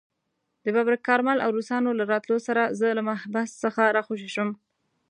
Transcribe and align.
د 0.63 0.65
ببرک 0.75 1.01
کارمل 1.09 1.37
او 1.45 1.49
روسانو 1.57 1.97
له 1.99 2.03
راتلو 2.11 2.37
سره 2.47 2.63
زه 2.79 2.87
له 2.97 3.01
محبس 3.09 3.49
څخه 3.63 3.81
راخوشي 3.97 4.29
شوم. 4.35 4.49